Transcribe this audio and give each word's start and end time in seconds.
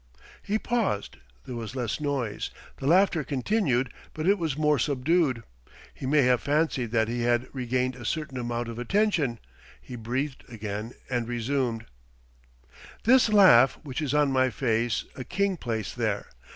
He 0.41 0.57
paused. 0.57 1.17
There 1.45 1.53
was 1.55 1.75
less 1.75 2.01
noise. 2.01 2.49
The 2.77 2.87
laughter 2.87 3.23
continued, 3.23 3.93
but 4.15 4.27
it 4.27 4.39
was 4.39 4.57
more 4.57 4.79
subdued. 4.79 5.43
He 5.93 6.07
may 6.07 6.23
have 6.23 6.41
fancied 6.41 6.89
that 6.89 7.07
he 7.07 7.21
had 7.21 7.47
regained 7.53 7.95
a 7.95 8.03
certain 8.03 8.39
amount 8.39 8.67
of 8.67 8.79
attention. 8.79 9.37
He 9.79 9.95
breathed 9.95 10.43
again, 10.49 10.95
and 11.07 11.27
resumed, 11.27 11.85
"This 13.03 13.29
laugh 13.29 13.77
which 13.83 14.01
is 14.01 14.15
on 14.15 14.31
my 14.31 14.49
face 14.49 15.05
a 15.15 15.23
king 15.23 15.55
placed 15.55 15.95
there. 15.97 16.29